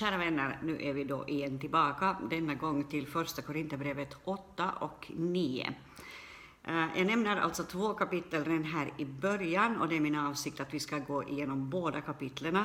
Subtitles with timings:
[0.00, 5.10] kära vänner, nu är vi då igen tillbaka, denna gång till första Korinthierbrevet 8 och
[5.16, 5.74] 9.
[6.64, 10.60] Eh, jag nämner alltså två kapitel redan här i början och det är min avsikt
[10.60, 12.58] att vi ska gå igenom båda kapitlen.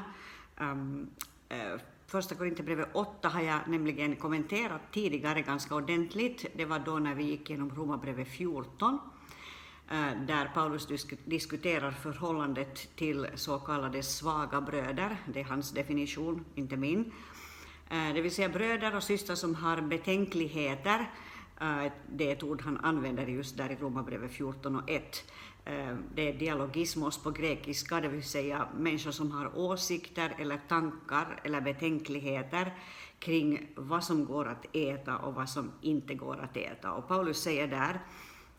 [0.57, 1.07] Ehm,
[1.49, 6.45] eh, första Korinthierbrevet 8 har jag nämligen kommenterat tidigare ganska ordentligt.
[6.55, 8.99] Det var då när vi gick igenom Romarbrevet 14
[9.91, 10.87] Eh, där Paulus
[11.25, 17.11] diskuterar förhållandet till så kallade svaga bröder, det är hans definition, inte min.
[17.89, 21.11] Eh, det vill säga bröder och systrar som har betänkligheter,
[21.61, 25.23] eh, det är ett ord han använder just där i Romarbrevet 14 och 1.
[26.15, 31.61] Det är dialogismos på grekiska, det vill säga människor som har åsikter eller tankar eller
[31.61, 32.73] betänkligheter
[33.19, 36.91] kring vad som går att äta och vad som inte går att äta.
[36.91, 37.99] Och Paulus säger där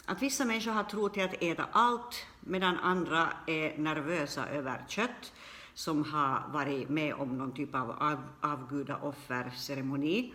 [0.06, 5.32] att vissa människor har tro till att äta allt, medan andra är nervösa över kött,
[5.74, 10.32] som har varit med om någon typ av av, avgudaofferceremoni.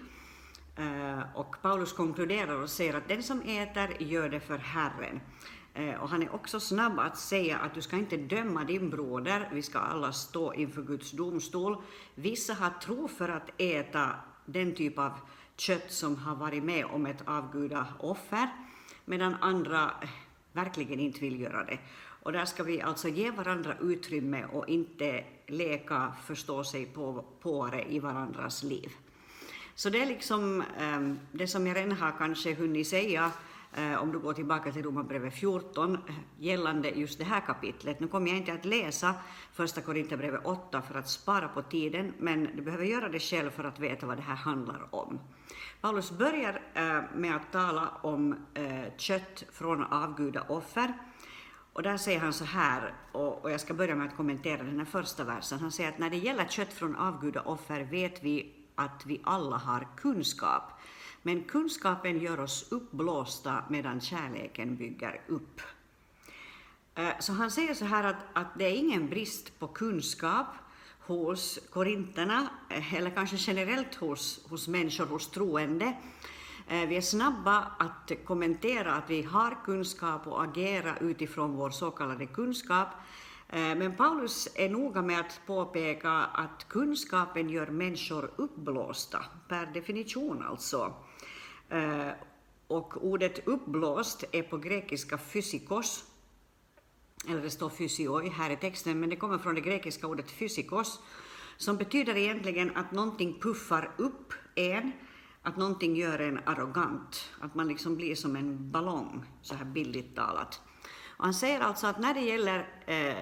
[0.80, 5.22] Uh, och Paulus konkluderar och säger att den som äter gör det för Herren.
[5.80, 9.50] Uh, och han är också snabb att säga att du ska inte döma din broder,
[9.54, 11.84] vi ska alla stå inför Guds domstol.
[12.16, 14.10] Vissa har tro för att äta
[14.46, 15.12] den typ av
[15.58, 18.50] kött som har varit med om ett avgudaoffer
[19.06, 20.10] medan andra eh,
[20.54, 21.80] verkligen inte vill göra det.
[22.24, 27.86] Och där ska vi alltså ge varandra utrymme och inte leka förstå sig på, påare
[27.92, 28.92] i varandras liv.
[29.76, 33.32] Så det är liksom ehm, det som jag redan har kanske hunnit säga
[33.74, 38.00] eh, om du går tillbaka till Romarbrevet 14 eh, gällande just det här kapitlet.
[38.00, 39.14] Nu kommer jag inte att läsa
[39.54, 43.64] första Korinthierbrevet 8 för att spara på tiden, men du behöver göra det själv för
[43.64, 45.20] att veta vad det här handlar om.
[45.82, 50.94] Paulus börjar eh, med att tala om eh, kött från avgudaoffer.
[51.74, 54.86] Och där säger han så här, och jag ska börja med att kommentera den här
[54.86, 55.60] första versen.
[55.60, 59.88] Han säger att när det gäller kött från avgudaoffer vet vi att vi alla har
[59.98, 60.64] kunskap.
[61.22, 65.62] Men kunskapen gör oss uppblåsta medan kärleken bygger upp.
[66.96, 70.48] Eh, så han säger så här att, att det är ingen brist på kunskap,
[71.06, 75.98] hos korinterna, eh, eller kanske generellt hos, hos människor, hos troende.
[76.68, 81.92] Eh, vi är snabba att kommentera att vi har kunskap och agera utifrån vår så
[81.92, 82.88] kallade kunskap.
[83.50, 90.44] Eh, men Paulus är noga med att påpeka att kunskapen gör människor uppblåsta, per definition
[90.44, 90.94] alltså.
[92.68, 96.11] Och ordet uppblåst är på grekiska fysikos,
[97.28, 101.00] eller det står fysioi här i texten, men det kommer från det grekiska ordet fysikos,
[101.58, 104.92] som betyder egentligen att någonting puffar upp en,
[105.42, 110.16] att någonting gör en arrogant, att man liksom blir som en ballong, så här bildligt
[110.16, 110.62] talat.
[111.18, 113.18] Och han säger alltså att när det gäller eh,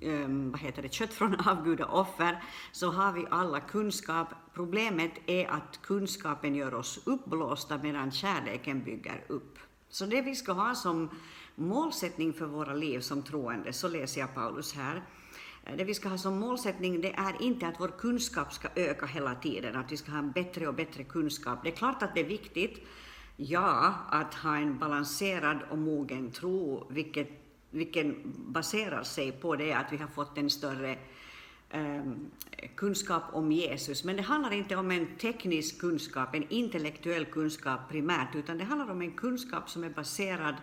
[0.00, 2.42] ehm, vad heter det, kött från avgudaoffer,
[2.72, 4.28] så har vi alla kunskap.
[4.54, 9.58] Problemet är att kunskapen gör oss uppblåsta medan kärleken bygger upp.
[9.92, 11.10] Så det vi ska ha som
[11.54, 15.02] målsättning för våra liv som troende, så läser jag Paulus här.
[15.64, 19.06] Eh, det vi ska ha som målsättning det är inte att vår kunskap ska öka
[19.06, 21.58] hela tiden, att vi ska ha bättre och bättre kunskap.
[21.62, 22.86] Det är klart att det är viktigt,
[23.36, 27.28] ja, att ha en balanserad och mogen tro, vilket,
[27.70, 30.98] vilken baserar sig på det att vi har fått en större
[31.74, 32.30] Ehm,
[32.74, 34.04] kunskap om Jesus.
[34.04, 38.90] Men det handlar inte om en teknisk kunskap, en intellektuell kunskap primärt, utan det handlar
[38.90, 40.54] om en kunskap som är baserad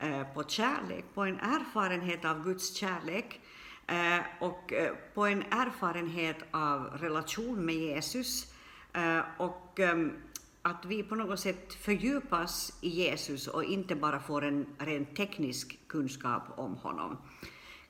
[0.00, 3.40] Eh, på kärlek, på en erfarenhet av Guds kärlek
[3.86, 8.52] eh, och eh, på en erfarenhet av relation med Jesus
[8.92, 10.12] eh, och ehm,
[10.62, 15.78] att vi på något sätt fördjupas i Jesus och inte bara får en rent teknisk
[15.86, 17.16] kunskap om honom.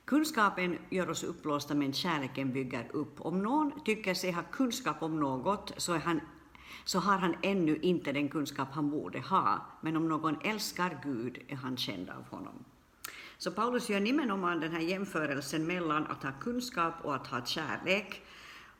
[0.09, 3.21] Kunskapen gör oss uppblåsta men kärleken bygger upp.
[3.21, 6.21] Om någon tycker sig ha kunskap om något så är han
[6.85, 11.37] så har han ännu inte den kunskap han borde ha, men om någon älskar Gud
[11.47, 12.65] är han känd av honom.
[13.37, 18.21] Så Paulus gör nimenomaan den här jämförelsen mellan att ha kunskap och att ha kärlek,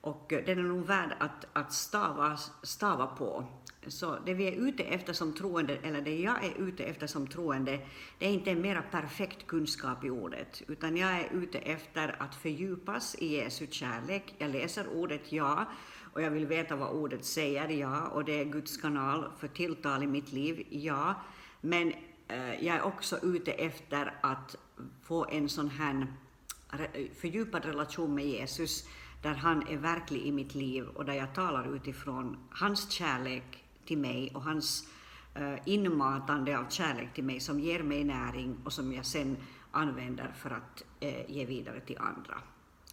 [0.02, 3.46] och den är nog värd att, att stava, stava på.
[3.88, 7.28] Så det vi är ute efter som troende, eller det jag är ute efter som
[7.28, 7.80] troende,
[8.18, 12.36] det är inte en mera perfekt kunskap i ordet, utan jag är ute efter att
[12.36, 14.36] fördjupas i Jesu kärlek.
[14.38, 15.66] Jag läser ordet ja,
[16.14, 20.04] och jag vill veta vad ordet säger, ja, och det är Guds kanal för tilltal
[20.04, 21.22] i mitt liv, ja,
[21.62, 21.94] men
[22.28, 24.56] eh, jag är också ute efter att
[25.04, 26.08] få en sån här
[27.16, 28.88] fördjupad relation med Jesus,
[29.22, 33.98] där han är verklig i mitt liv och där jag talar utifrån hans kärlek till
[33.98, 34.88] mig och hans
[35.40, 39.38] uh, inmatande av kärlek till mig som ger mig näring och som jag sen
[39.72, 42.42] använder för att uh, ge vidare till andra.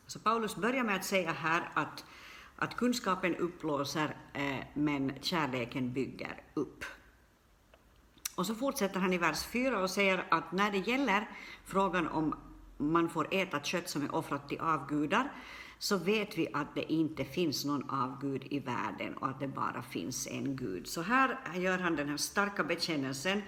[0.06, 2.04] Så Paulus börjar med att säga här att
[2.58, 6.84] att kunskapen upplåser eh, men kärleken bygger upp.
[8.34, 11.30] Och så fortsätter han i vers 4 och säger att när det gäller
[11.64, 12.34] frågan om
[12.76, 15.32] man får äta kött som är offrat till avgudar,
[15.78, 19.82] så vet vi att det inte finns någon avgud i världen och att det bara
[19.82, 20.86] finns en gud.
[20.86, 23.42] Så här gör han den här starka bekännelsen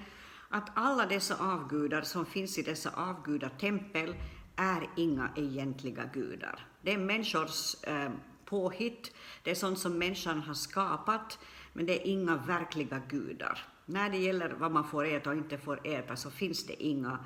[0.49, 4.15] att alla dessa avgudar som finns i dessa avgudatempel
[4.57, 6.67] är inga egentliga gudar.
[6.83, 8.11] Det är människors eh,
[8.45, 11.39] påhitt, det är sånt som människan har skapat,
[11.73, 13.67] men det är inga verkliga gudar.
[13.87, 17.19] När det gäller vad man får äta och inte får äta så finns det inga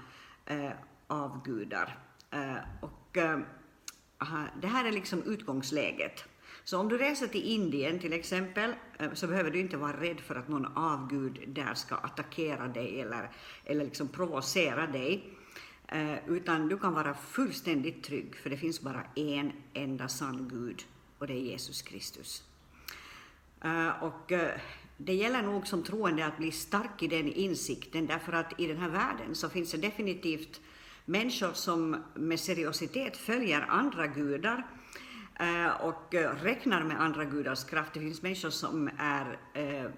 [0.46, 0.70] eh,
[1.06, 1.98] avgudar.
[2.30, 3.38] Eh, och, eh,
[4.22, 6.24] aha, det här är liksom utgångsläget.
[6.64, 10.20] Så om du reser till Indien till exempel, eh, så behöver du inte vara rädd
[10.20, 13.30] för att någon avgud där ska attackera dig eller,
[13.64, 15.24] eller liksom provocera dig.
[15.88, 20.82] Eh, utan du kan vara fullständigt trygg, för det finns bara en enda sann Gud,
[21.18, 22.42] och det är Jesus Kristus.
[23.64, 24.32] Eh, och
[24.96, 28.76] det gäller nog som troende att bli stark i den insikten, därför att i den
[28.76, 30.60] här världen så finns det definitivt
[31.04, 34.66] människor som med seriositet följer andra gudar
[35.40, 37.94] eh, och räknar med andra gudars kraft.
[37.94, 39.90] Det finns människor som är eh,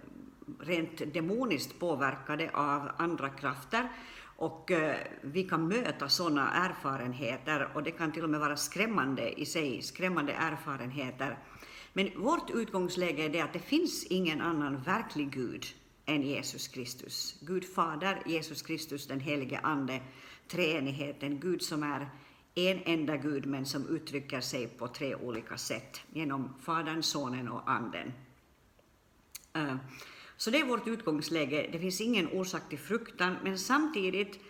[0.61, 3.89] rent demoniskt påverkade av andra krafter
[4.37, 9.41] och eh, vi kan möta sådana erfarenheter och det kan till och med vara skrämmande
[9.41, 11.39] i sig, skrämmande erfarenheter.
[11.93, 15.65] Men vårt utgångsläge är det att det finns ingen annan verklig Gud
[16.06, 17.37] än Jesus Kristus.
[17.41, 20.01] Gud Fader, Jesus Kristus, den helige Ande,
[20.49, 22.08] treenigheten, Gud som är
[22.55, 27.70] en enda Gud men som uttrycker sig på tre olika sätt genom Fadern, Sonen och
[27.70, 28.12] Anden.
[29.52, 29.76] Eh,
[30.37, 31.69] så det är vårt utgångsläge.
[31.73, 34.41] Det finns ingen orsak till fruktan, men samtidigt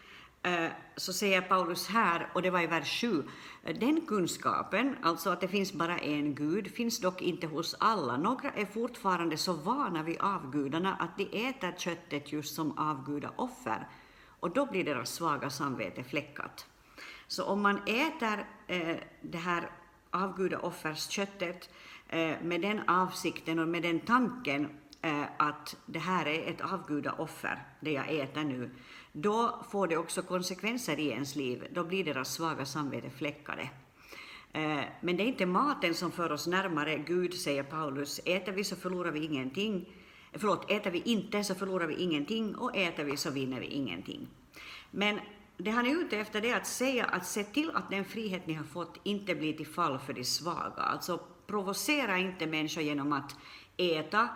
[0.43, 3.23] eh, så säger Paulus här, och det var i vers 7,
[3.65, 8.17] eh, den kunskapen, alltså att det finns bara en Gud, finns dock inte hos alla.
[8.17, 13.89] Några är fortfarande så vana vid avgudarna att de äter köttet just som avgudaoffer
[14.45, 16.67] och då blir deras svaga samvete fläckat.
[17.27, 19.71] Så om man äter eh, det här
[20.11, 21.71] avgudaoffersköttet
[22.09, 24.69] eh, med den avsikten och med den tanken
[25.03, 28.71] eh, att det här är ett avgudaoffer, det jag äter nu,
[29.13, 31.67] då får det också konsekvenser i ens liv.
[31.73, 33.71] Då blir deras svaga samvete fläckade.
[34.53, 38.21] Eh, men det är inte maten som för oss närmare Gud, säger Paulus.
[38.25, 39.89] Äter vi så förlorar vi ingenting
[40.35, 44.29] förlåt, äter vi inte så förlorar vi ingenting och äter vi så vinner vi ingenting.
[44.91, 45.21] Men
[45.57, 48.55] det han är ute efter är att säga att se till att den frihet ni
[48.55, 50.83] har fått inte blir till fall för de svaga.
[50.83, 53.37] Alltså provocera inte människor genom att
[53.77, 54.29] äta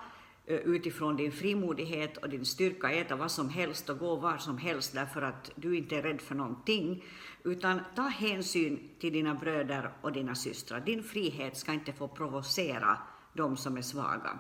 [0.46, 4.58] eh, utifrån din frimodighet och din styrka, äta vad som helst och gå var som
[4.58, 7.04] helst därför att du inte är rädd för någonting,
[7.44, 10.80] utan ta hänsyn till dina bröder och dina systrar.
[10.80, 12.98] Din frihet ska inte få provocera
[13.32, 14.38] de som är svaga.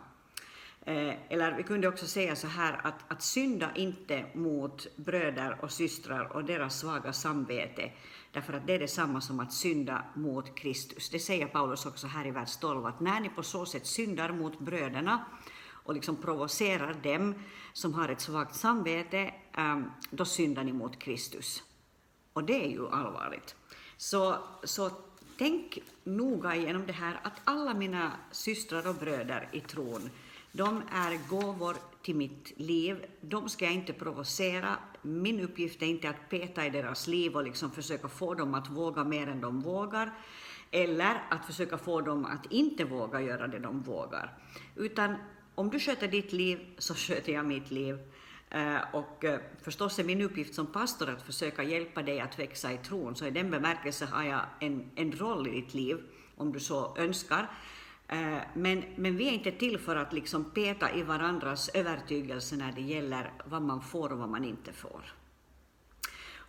[0.88, 5.70] Eh, eller vi kunde också säga så här att, att synda inte mot bröder och
[5.70, 7.90] systrar och deras svaga samvete,
[8.32, 11.10] därför att det är detsamma som att synda mot Kristus.
[11.10, 14.32] Det säger Paulus också här i vers 12, att när ni på så sätt syndar
[14.32, 15.24] mot bröderna
[15.70, 17.34] och liksom provocerar dem
[17.72, 21.62] som har ett svagt samvete, ehm, då syndar ni mot Kristus.
[22.32, 23.56] Och det är ju allvarligt.
[23.96, 24.90] Så, så
[25.38, 30.10] tänk noga igenom det här, att alla mina systrar och bröder i tron
[30.52, 33.06] de är gåvor till mitt liv.
[33.20, 34.76] De ska jag inte provocera.
[35.02, 38.70] Min uppgift är inte att peta i deras liv och liksom försöka få dem att
[38.70, 40.12] våga mer än de vågar,
[40.70, 44.38] eller att försöka få dem att inte våga göra det de vågar.
[44.76, 45.14] Utan
[45.54, 47.98] om du sköter ditt liv, så sköter jag mitt liv.
[48.50, 52.72] Eh, och eh, förstås är min uppgift som pastor att försöka hjälpa dig att växa
[52.72, 55.96] i tron, så i den bemärkelsen har jag en, en roll i ditt liv,
[56.36, 57.50] om du så önskar.
[58.08, 62.72] Eh, men, men vi är inte till för att liksom peta i varandras övertygelse när
[62.72, 65.14] det gäller vad man får och vad man inte får.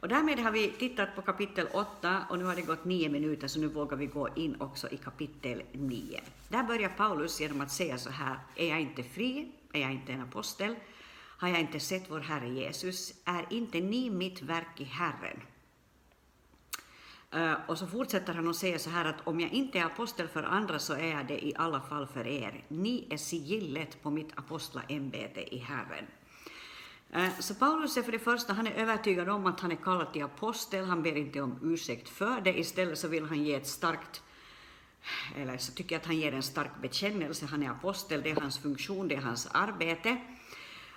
[0.01, 3.47] Och därmed har vi tittat på kapitel 8 och nu har det gått nio minuter
[3.47, 6.21] så nu vågar vi gå in också i kapitel 9.
[6.49, 10.13] Där börjar Paulus genom att säga så här, är jag inte fri, är jag inte
[10.13, 10.75] en apostel,
[11.37, 15.41] har jag inte sett vår Herre Jesus, är inte ni mitt verk i Herren?
[17.35, 20.27] Uh, och så fortsätter han och säger så här att om jag inte är apostel
[20.27, 22.65] för andra så är jag det i alla fall för er.
[22.67, 26.05] Ni är sigillet på mitt apostlaämbete i Herren.
[27.15, 30.13] Uh, så Paulus är för det första han är övertygad om att han är kallad
[30.13, 33.67] till apostel, han ber inte om ursäkt för det, istället så vill han ge ett
[33.67, 34.23] starkt
[35.35, 38.41] eller så tycker jag att han ger en stark bekännelse, han är apostel, det är
[38.41, 40.17] hans funktion, det är hans arbete.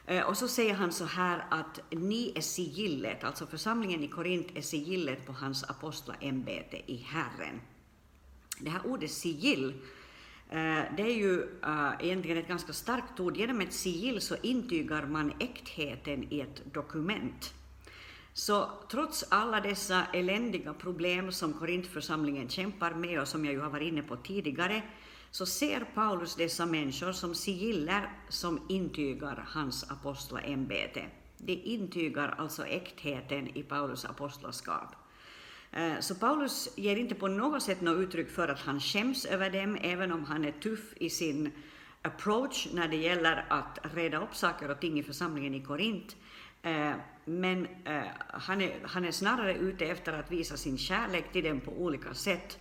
[0.07, 4.57] Eh, och så säger han så här att ni är sigillet, alltså församlingen i Korint
[4.57, 7.61] är sigillet på hans apostlaämbete i Herren.
[8.59, 9.69] Det här ordet sigill
[10.51, 13.37] eh, Det är ju eh, egentligen ett ganska starkt ord.
[13.37, 17.55] Genom ett sigill så intygar man äktheten i ett dokument.
[18.35, 23.71] Så trots alla dessa eländiga problem som Korintförsamlingen kämpar med och som jag ju har
[23.71, 24.83] varit inne på tidigare,
[25.33, 31.05] så ser Paulus dessa människor som sigiller som intygar hans apostlaämbete.
[31.39, 34.95] De intygar alltså äktheten i Paulus apostlaskap.
[35.71, 39.51] Eh, så Paulus ger inte på något sätt något uttryck för att han skäms över
[39.51, 41.53] dem, även om han är tuff i sin
[42.03, 46.17] approach när det gäller att reda upp saker och ting i församlingen i Korint.
[46.63, 46.93] Eh,
[47.25, 51.61] men eh, han är, han är snarare ute efter att visa sin kärlek till dem
[51.61, 52.59] på olika sätt.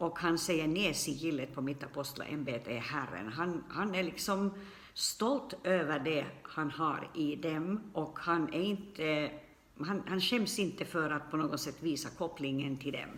[0.00, 3.28] Och han säger ner sigillet på mitt apostlaämbete är Herren.
[3.28, 4.50] Han, han är liksom
[4.94, 9.30] stolt över det han har i dem och han, är inte,
[9.78, 13.10] han, han skäms inte för att på något sätt visa kopplingen till dem.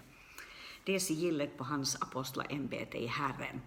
[0.85, 3.61] Det är sigillet på hans apostlaämbete i Herren.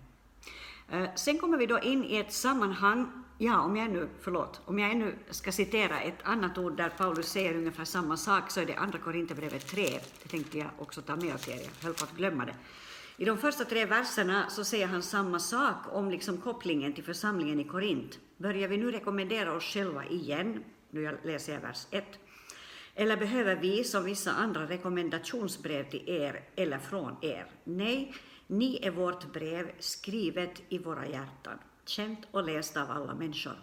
[0.90, 4.80] Eh, sen kommer vi då in i ett sammanhang, ja om jag nu, förlåt, om
[4.80, 8.66] jag ännu ska citera ett annat ord där Paulus säger ungefär samma sak så är
[8.66, 10.00] det andra Korinthierbrevet 3.
[10.24, 12.56] Det tänkte jag också ta med till er, jag höll på att glömma det.
[13.18, 17.60] I de första tre verserna så säger han samma sak om liksom kopplingen till församlingen
[17.60, 18.20] i Korint.
[18.38, 22.04] Börjar vi nu rekommendera oss själva igen, nu läser jag vers 1,
[22.96, 27.52] eller behöver vi som vissa andra rekommendationsbrev till er eller från er?
[27.64, 28.14] Nej,
[28.48, 33.60] ni är vårt brev skrivet i våra hjärtan, känt och läst av alla människor.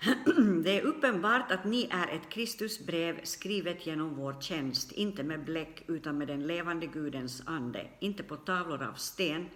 [0.64, 5.84] Det är uppenbart att ni är ett Kristusbrev skrivet genom vår tjänst, inte med bläck
[5.86, 9.48] utan med den levande Gudens ande, inte på tavlor av sten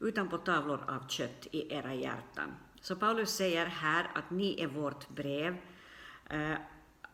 [0.00, 2.54] utan på tavlor av kött i era hjärtan.
[2.80, 5.56] Så Paulus säger här att ni är vårt brev,
[6.30, 6.54] eh,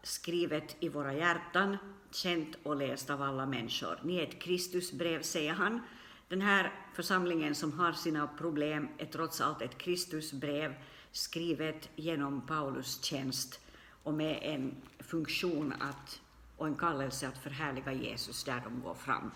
[0.03, 1.77] skrivet i våra hjärtan,
[2.11, 4.01] känt och läst av alla människor.
[4.03, 5.81] Ni är ett Kristusbrev, säger han.
[6.29, 10.75] Den här församlingen som har sina problem är trots allt ett Kristusbrev
[11.13, 13.61] skrivet genom Paulus tjänst
[14.03, 16.21] och med en funktion att,
[16.57, 19.31] och en kallelse att förhärliga Jesus där de går fram.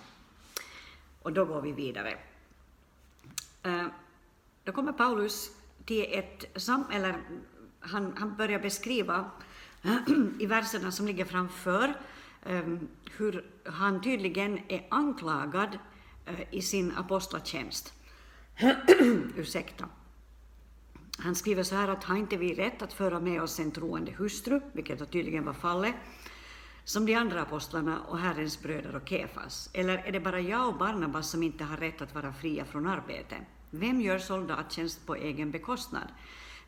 [1.22, 2.18] Och då går vi vidare.
[3.62, 3.86] Eh,
[4.64, 5.50] då kommer Paulus
[5.84, 7.20] till ett samhälle, eller
[7.80, 9.30] han, han börjar beskriva
[10.40, 11.94] i verserna som ligger framför
[12.42, 12.76] eh,
[13.16, 15.78] hur han tydligen är anklagad
[16.26, 17.92] eh, i sin apostlatjänst.
[19.36, 19.88] Ursäkta.
[21.18, 24.12] Han skriver så här att har inte vi rätt att föra med oss en troende
[24.12, 25.94] hustru, vilket tydligen var fallet,
[26.84, 29.70] som de andra apostlarna och Herrens bröder och Kefas?
[29.72, 32.86] Eller är det bara jag och Barnabas som inte har rätt att vara fria från
[32.86, 33.36] arbete?
[33.70, 36.08] Vem gör soldattjänst på egen bekostnad?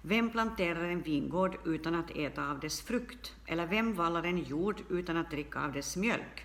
[0.03, 3.35] Vem planterar en vingård utan att äta av dess frukt?
[3.47, 6.45] Eller vem vallar en jord utan att dricka av dess mjölk?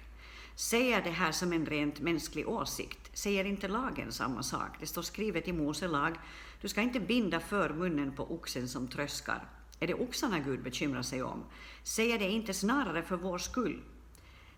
[0.55, 3.08] Säger det här som en rent mänsklig åsikt?
[3.19, 4.79] Säger inte lagen samma sak?
[4.79, 6.15] Det står skrivet i Mose lag
[6.61, 9.47] du ska inte binda för munnen på oxen som tröskar.
[9.79, 11.43] Är det oxarna Gud bekymrar sig om?
[11.83, 13.81] Säger det inte snarare för vår skull?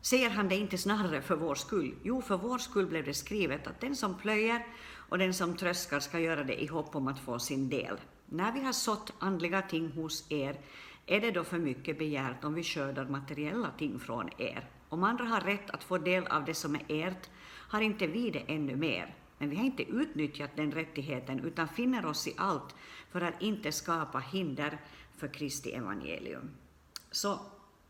[0.02, 1.96] Säger han det inte snarare för vår skull?
[2.04, 4.66] Jo, för vår skull blev det skrivet att den som plöjer
[5.10, 8.00] och den som tröskar ska göra det i hopp om att få sin del.
[8.26, 10.60] När vi har sått andliga ting hos er,
[11.06, 14.70] är det då för mycket begärt om vi skördar materiella ting från er?
[14.90, 17.30] Om andra har rätt att få del av det som är ert,
[17.72, 19.16] har inte vi det ännu mer?
[19.38, 22.76] Men vi har inte utnyttjat den rättigheten utan finner oss i allt
[23.12, 24.78] för att inte skapa hinder
[25.18, 26.50] för Kristi evangelium.
[27.12, 27.40] Så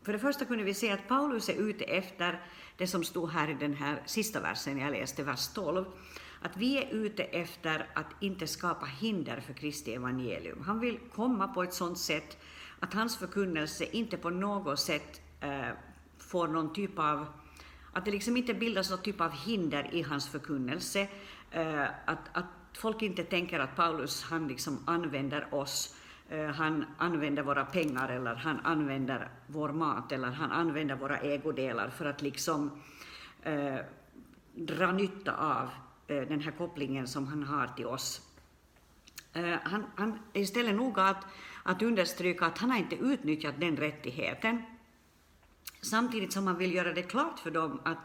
[0.02, 2.42] för det första kunde vi se att Paulus är ute efter
[2.76, 5.84] det som stod här i den här sista versen jag läste, vers 12,
[6.42, 10.62] att vi är ute efter att inte skapa hinder för Kristi evangelium.
[10.66, 12.38] Han vill komma på ett sådant sätt
[12.80, 15.68] att hans förkunnelse inte på något sätt eh,
[16.18, 17.26] får någon typ av
[17.92, 21.08] att det liksom inte bildas någon typ av hinder i hans förkunnelse,
[21.50, 25.96] eh, att, att folk inte tänker att Paulus han liksom använder oss,
[26.28, 31.90] eh, han använder våra pengar eller han använder vår mat eller han använder våra ägodelar
[31.90, 32.70] för att liksom
[33.42, 33.76] eh,
[34.54, 35.68] dra nytta av
[36.06, 38.20] eh, den här kopplingen som han har till oss.
[39.32, 41.24] Eh, han, han är istället noga att,
[41.62, 44.62] att understryka att han har inte utnyttjat den rättigheten,
[45.82, 47.98] samtidigt som man vill göra det klart för dem att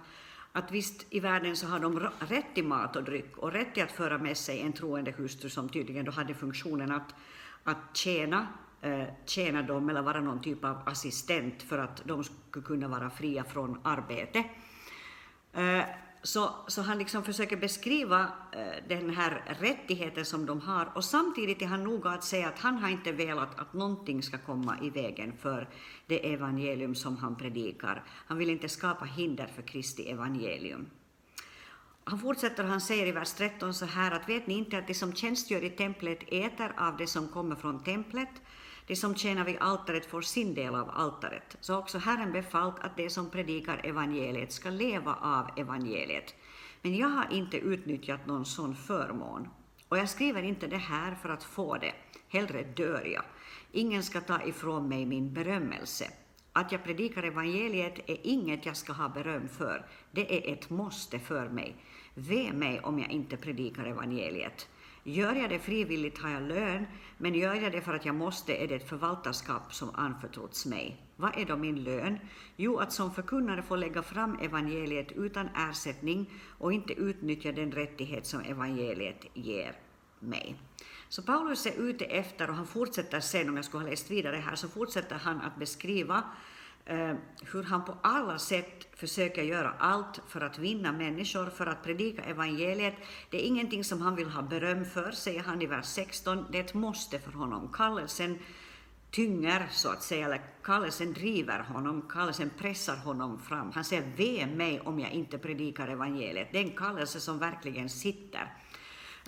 [0.58, 3.84] att visst i världen så har de rätt till mat och dryck och rätt till
[3.84, 7.16] att föra med sig en troende hustru som tydligen då hade funktionen att,
[7.64, 8.48] att tjäna,
[8.82, 13.10] eh, tjäna dem eller vara någon typ av assistent för att de skulle kunna vara
[13.10, 14.44] fria från arbete.
[15.54, 15.84] Eh,
[16.24, 21.62] så, så han liksom försöker beskriva eh, den här rättigheten som de har och samtidigt
[21.62, 24.90] är han noga att säga att han har inte velat att någonting ska komma i
[24.90, 25.70] vägen för
[26.08, 28.04] det evangelium som han predikar.
[28.28, 30.90] Han vill inte skapa hinder för Kristi evangelium.
[32.04, 34.88] han fortsätter och han säger i vers 13 så här att vet ni inte att
[34.88, 38.42] de som tjänstgör i templet äter av det som kommer från templet,
[38.88, 41.58] de som tjänar vid altaret får sin del av altaret.
[41.60, 46.36] Så också Herren befallt att de som predikar evangeliet ska leva av evangeliet.
[46.82, 49.48] Men jag har inte utnyttjat någon sån förmån.
[49.90, 51.94] Och jag skriver inte det här för att få det,
[52.28, 53.24] hellre dör jag.
[53.72, 56.12] Ingen ska ta ifrån mig min berömmelse.
[56.54, 61.20] Att jag predikar evangeliet är inget jag ska ha beröm för, det är ett måste
[61.20, 61.76] för mig.
[62.14, 64.68] Ve mig om jag inte predikar evangeliet.
[65.10, 66.86] Gör jag det frivilligt har jag lön,
[67.18, 71.02] men gör jag det för att jag måste är det ett förvaltarskap som anförtrotts mig.
[71.16, 72.20] Vad är då min lön?
[72.56, 78.26] Jo, att som förkunnare få lägga fram evangeliet utan ersättning och inte utnyttja den rättighet
[78.26, 79.76] som evangeliet ger
[80.20, 80.56] mig.
[81.10, 84.36] Så Paulus är ute efter, och han fortsätter sen, om jag skulle ha läst vidare
[84.36, 86.24] här, så fortsätter han att beskriva
[86.88, 87.14] eh,
[87.52, 92.22] hur han på alla sätt försöker göra allt för att vinna människor, för att predika
[92.22, 92.96] evangeliet.
[93.30, 96.46] Det är ingenting som han vill ha beröm för, säger han i vers 16.
[96.52, 97.72] Det är ett måste för honom.
[97.74, 98.40] Kallelsen
[99.12, 103.72] tynger, så att säga, eller kallelsen driver honom, kallelsen pressar honom fram.
[103.72, 106.48] Han säger ve mig om jag inte predikar evangeliet.
[106.52, 108.54] Det är en kallelse som verkligen sitter.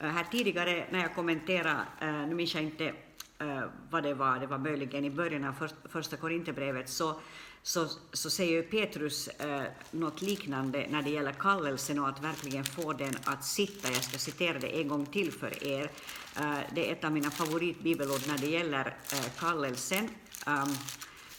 [0.01, 2.93] Eh, här tidigare när jag kommenterade, eh, nu minns jag inte
[3.39, 7.19] eh, vad det var, det var möjligen i början av första Korinthierbrevet, så,
[7.63, 12.93] så, så säger Petrus eh, något liknande när det gäller kallelsen och att verkligen få
[12.93, 13.91] den att sitta.
[13.91, 15.91] Jag ska citera det en gång till för er.
[16.35, 20.09] Eh, det är ett av mina favoritbibelord när det gäller eh, kallelsen.
[20.47, 20.75] Um,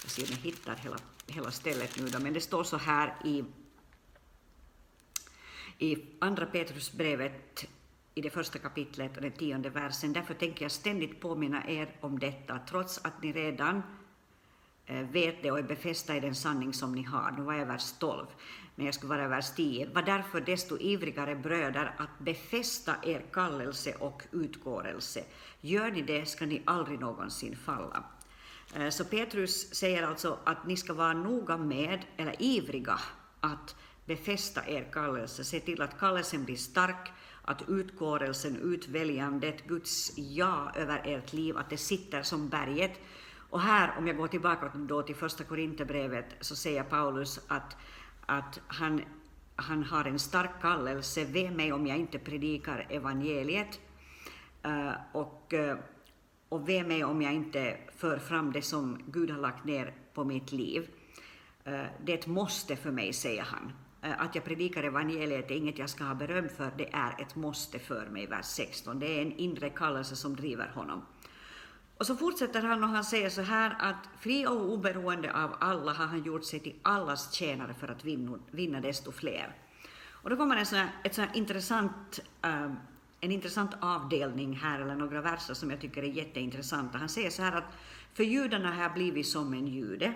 [0.02, 3.16] jag ser om jag hittar hela, hela stället nu då, men det står så här
[3.24, 3.44] i,
[5.78, 7.66] i Andra Petrusbrevet
[8.14, 10.12] i det första kapitlet och den tionde versen.
[10.12, 13.82] Därför tänker jag ständigt påminna er om detta, trots att ni redan eh,
[14.90, 17.30] Eh, vet det och är befästa i den sanning som ni har.
[17.30, 18.26] Nu var jag vers 12,
[18.74, 19.88] men jag skulle vara vers 10.
[19.94, 25.24] Var därför desto ivrigare bröder att befästa er kallelse och utgårelse.
[25.60, 28.04] Gör ni det ska ni aldrig någonsin falla.
[28.74, 33.00] Eh, så Petrus säger alltså att ni ska vara noga med, eller ivriga,
[33.40, 35.44] att befästa er kallelse.
[35.44, 41.70] Se till att kallelsen blir stark, att utkårelsen, utväljandet, Guds ja över ert liv, att
[41.70, 43.00] det sitter som berget.
[43.50, 47.76] Och här, om jag går tillbaka då till första Korinthierbrevet, så säger Paulus att,
[48.26, 49.02] att han,
[49.56, 53.80] han har en stark kallelse, ve mig om jag inte predikar evangeliet,
[54.66, 55.74] uh, och, uh,
[56.48, 60.24] och ve mig om jag inte för fram det som Gud har lagt ner på
[60.24, 60.88] mitt liv.
[61.66, 63.72] Uh, det är ett måste för mig, säger han.
[64.02, 67.78] Att jag predikar evangeliet är inget jag ska ha beröm för, det är ett måste
[67.78, 68.98] för mig, vers 16.
[68.98, 71.02] Det är en inre kallelse som driver honom.
[72.00, 75.92] Och så fortsätter han och han säger så här att fri och oberoende av alla
[75.92, 79.56] har han gjort sig till allas tjänare för att vinna, vinna desto fler.
[80.10, 82.76] Och då kommer en sån här, ett sån intressant, um,
[83.20, 86.98] en intressant avdelning här, eller några verser som jag tycker är jätteintressanta.
[86.98, 87.76] Han säger så här att
[88.14, 90.14] för judarna har jag blivit som en jude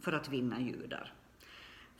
[0.00, 1.12] för att vinna judar.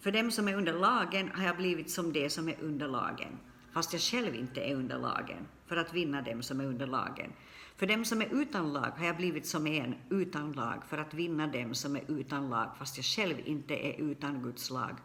[0.01, 3.39] För dem som är under lagen har jag blivit som det som är under lagen,
[3.73, 7.33] fast jag själv inte är under lagen, för att vinna dem som är under lagen.
[7.77, 11.15] För dem som är utan lag har jag blivit som en utan lag, för att
[11.15, 14.97] vinna dem som är utan lag, fast jag själv inte är utan Guds lag,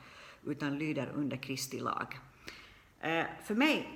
[0.45, 2.19] utan lyder under Kristi lag.
[2.99, 3.89] Eh, för mig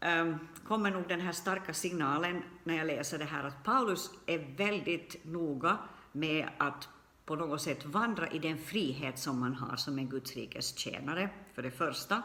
[0.00, 4.56] ehm, kommer nog den här starka signalen när jag läser det här att Paulus är
[4.56, 5.78] väldigt noga
[6.12, 6.88] med att
[7.26, 11.28] på något sätt vandra i den frihet som man har som en Guds rikes tjänare,
[11.54, 12.22] för det första.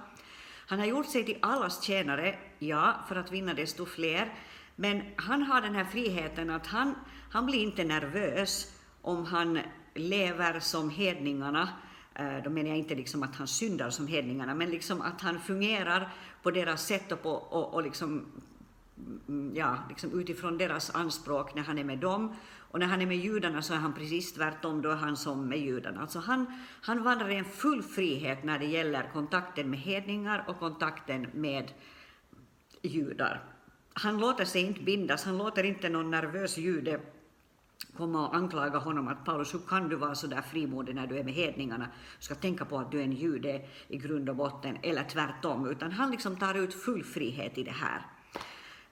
[0.67, 4.33] Han har gjort sig till allas tjänare, ja, för att vinna desto fler,
[4.75, 6.95] men han har den här friheten att han,
[7.31, 9.59] han blir inte nervös om han
[9.93, 11.69] lever som hedningarna,
[12.15, 15.39] eh, då menar jag inte liksom att han syndar som hedningarna, men liksom att han
[15.39, 16.09] fungerar
[16.43, 18.25] på deras sätt och, på, och, och liksom,
[19.27, 22.35] mm, ja, liksom utifrån deras anspråk när han är med dem
[22.71, 25.47] och när han är med judarna så är han precis tvärtom, då är han som
[25.47, 26.01] med judarna.
[26.01, 26.45] Alltså han,
[26.81, 31.71] han vandrar i en full frihet när det gäller kontakten med hedningar och kontakten med
[32.81, 33.50] judar.
[33.93, 36.99] Han låter sig inte bindas, han låter inte någon nervös jude
[37.97, 41.17] komma och anklaga honom att Paulus, hur kan du vara så där frimodig när du
[41.17, 41.87] är med hedningarna?
[42.19, 45.69] Du ska tänka på att du är en jude i grund och botten, eller tvärtom,
[45.69, 48.05] utan han liksom tar ut full frihet i det här.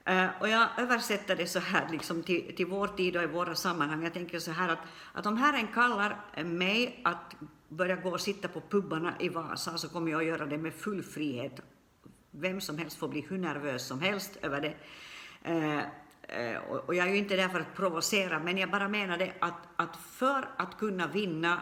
[0.04, 3.54] Eh, och jag översätter det så här liksom till, till vår tid och i våra
[3.54, 4.02] sammanhang.
[4.02, 4.78] Jag tänker så här att,
[5.12, 7.36] att om Herren kallar mig att
[7.68, 10.74] börja gå och sitta på pubbarna i Vasa så kommer jag att göra det med
[10.74, 11.60] full frihet.
[12.30, 14.74] Vem som helst får bli hur nervös som helst över det.
[15.42, 15.78] Eh,
[16.38, 19.68] eh, och jag är ju inte där för att provocera, men jag bara menade att,
[19.76, 21.60] att för att kunna vinna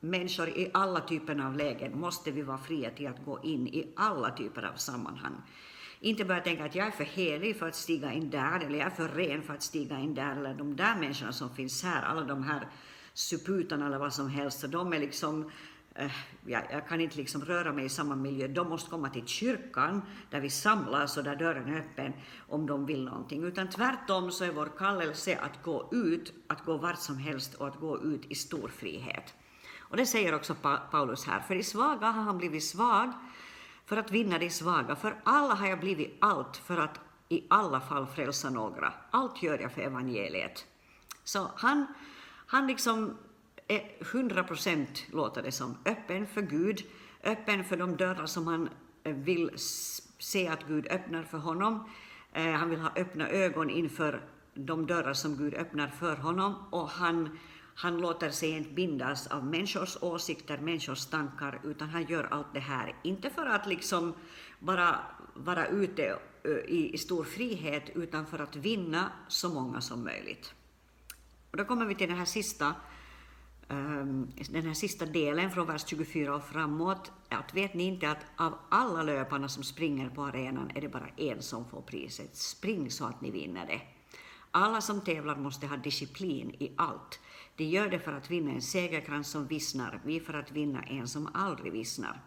[0.00, 3.92] människor i alla typer av lägen måste vi vara fria till att gå in i
[3.96, 5.42] alla typer av sammanhang.
[6.00, 8.86] Inte bara tänka att jag är för helig för att stiga in där, eller jag
[8.86, 12.02] är för ren för att stiga in där, eller de där människorna som finns här,
[12.02, 12.68] alla de här
[13.14, 15.50] suputarna eller vad som helst, så de är liksom eh,
[15.98, 16.10] Äh,
[16.46, 18.48] jag, jag, kan inte liksom röra mig i samma miljö.
[18.48, 22.12] De måste komma till kyrkan där vi samlas och där dörren är öppen
[22.48, 23.44] om de vill någonting.
[23.44, 27.68] Utan tvärtom så är vår kallelse att gå ut, att gå vart som helst och
[27.68, 29.34] att gå ut i stor frihet.
[29.78, 30.54] Och det säger också
[30.90, 33.12] Paulus här, för i svaga har han blivit svag
[33.86, 34.96] för att vinna de svaga.
[34.96, 38.92] För alla har jag blivit allt för att i alla fall frälsa några.
[39.10, 40.66] Allt gör jag för evangeliet.
[41.24, 41.86] Så han,
[42.46, 43.16] han liksom
[43.70, 46.82] Eh, 100 procent, låter det som, öppen för Gud,
[47.24, 48.68] öppen för de dörrar som han
[49.04, 49.50] eh, vill
[50.18, 51.88] se att Gud öppnar för honom.
[52.32, 56.88] Eh, han vill ha öppna ögon inför de dörrar som Gud öppnar för honom och
[56.88, 57.38] han
[57.74, 62.60] han låter sig inte bindas av människors åsikter, människors tankar, utan han gör allt det
[62.60, 64.14] här, inte för att liksom
[64.58, 64.98] bara
[65.34, 66.18] vara ute
[66.68, 70.54] i, i stor frihet, utan för att vinna så många som möjligt.
[71.50, 72.74] Och då kommer vi till den här sista
[73.68, 78.26] Ehm, den här sista delen från vers 24 och framåt, att vet ni inte att
[78.36, 82.36] av alla löparna som springer på arenan är det bara en som får priset.
[82.36, 83.80] Spring så att ni vinner det.
[84.50, 87.20] Alla som tävlar måste ha disciplin i allt.
[87.56, 91.08] De gör det för att vinna en segerkrans som vissnar, vi för att vinna en
[91.08, 92.20] som aldrig vissnar.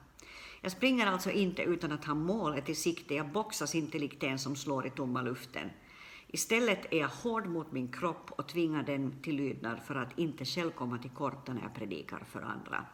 [0.61, 4.39] Jag springer alltså inte utan att ha målet i sikte, jag boxas inte likt en
[4.39, 5.69] som slår i tomma luften.
[6.33, 10.45] Istället är jag hård mot min kropp och tvingar den till lydnad för att inte
[10.45, 12.85] själv komma till korta när jag predikar för andra.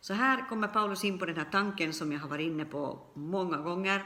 [0.00, 3.06] Så här kommer Paulus in på den här tanken som jag har varit inne på
[3.14, 4.04] många gånger,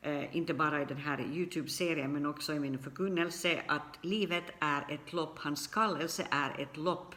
[0.00, 4.86] eh, inte bara i den här Youtube-serien men också i min förkunnelse, att livet är
[4.88, 7.14] ett lopp, hans kallelse är ett lopp.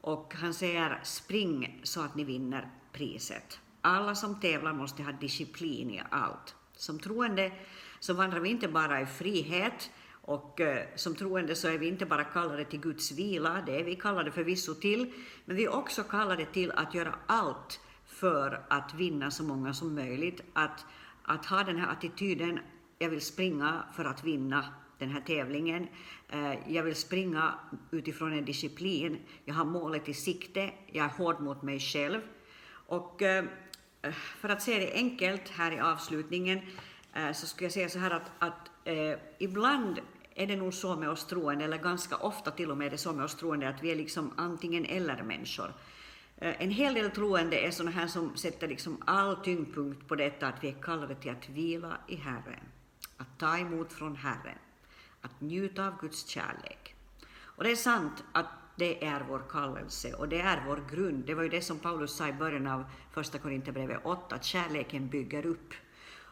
[0.00, 3.60] Och han säger spring så att ni vinner priset.
[3.80, 6.54] Alla som tävlar måste ha disciplin i allt.
[6.76, 7.52] Som troende
[8.00, 9.90] så vandrar vi inte bara i frihet,
[10.30, 13.84] och eh, som troende så är vi inte bara kallade till Guds vila, det är
[13.84, 15.12] vi kallade förvisso till,
[15.44, 19.94] men vi är också kallade till att göra allt för att vinna så många som
[19.94, 20.84] möjligt, att
[21.30, 22.60] att ha den här attityden,
[22.98, 24.64] jag vill springa för att vinna
[24.98, 25.88] den här tävlingen.
[26.28, 27.54] Eh, jag vill springa
[27.90, 29.18] utifrån en disciplin.
[29.44, 30.70] Jag har målet i sikte.
[30.86, 32.20] Jag är hård mot mig själv.
[32.70, 33.44] Och eh,
[34.02, 36.60] eh, för att säga det enkelt här i avslutningen
[37.34, 38.70] så skulle jag säga så här att, att
[39.38, 40.00] ibland
[40.40, 42.98] är det nog så med oss troende, eller ganska ofta till och med är det
[42.98, 45.72] så med oss troende, att vi är liksom antingen eller-människor.
[46.36, 50.46] Eh, en hel del troende är sådana här som sätter liksom all tyngdpunkt på detta
[50.46, 52.64] att vi är kallade till att vila i Herren,
[53.16, 54.58] att ta emot från Herren,
[55.20, 56.94] att njuta av Guds kärlek.
[57.40, 61.24] Och det är sant att det är vår kallelse och det är vår grund.
[61.26, 65.08] Det var ju det som Paulus sa i början av Första Korinthierbrevet 8, att kärleken
[65.08, 65.74] bygger upp.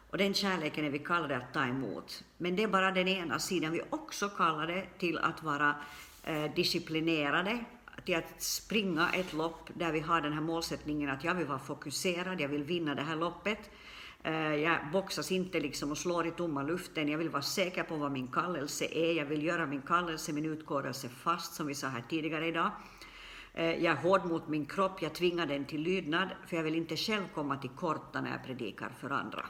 [0.09, 2.23] Och den kärleken är vi kallade att ta emot.
[2.37, 3.71] Men det är bara den ena sidan.
[3.71, 5.75] Vi är också kallade till att vara
[6.23, 7.65] eh, disciplinerade,
[8.05, 11.59] till att springa ett lopp där vi har den här målsättningen att jag vill vara
[11.59, 13.69] fokuserad, jag vill vinna det här loppet.
[14.23, 17.95] Eh, jag boxas inte liksom och slår i tomma luften, jag vill vara säker på
[17.95, 21.87] vad min kallelse är, jag vill göra min kallelse, min utkårelse fast, som vi sa
[21.87, 22.71] här tidigare idag.
[23.53, 26.75] Eh, jag är hård mot min kropp, jag tvingar den till lydnad, för jag vill
[26.75, 29.45] inte själv komma till korta när jag predikar för andra.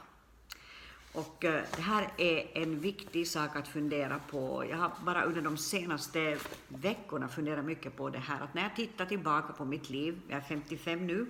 [1.12, 4.64] Och eh, det här är en viktig sak att fundera på.
[4.70, 8.76] Jag har bara under de senaste veckorna funderat mycket på det här, att när jag
[8.76, 11.26] tittar tillbaka på mitt liv, jag är 55 nu,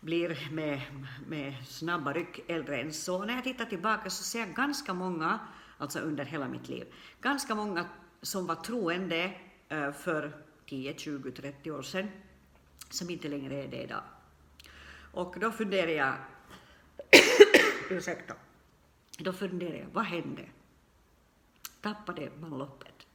[0.00, 0.80] blir med,
[1.28, 3.24] med snabba ryck äldre än så.
[3.24, 5.38] När jag tittar tillbaka så ser jag ganska många,
[5.78, 6.86] alltså under hela mitt liv,
[7.20, 7.86] ganska många
[8.22, 9.32] som var troende
[9.68, 10.32] eh, för
[10.66, 12.08] 10, 20, 30 år sedan,
[12.90, 14.02] som inte längre är det idag.
[15.12, 16.14] Och då funderar jag,
[17.90, 18.34] ursäkta,
[19.18, 20.48] då funderar jag, vad hände?
[21.80, 23.06] Tappade man loppet?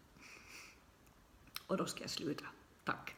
[1.67, 2.45] Och då ska jag sluta.
[2.83, 3.15] Tack.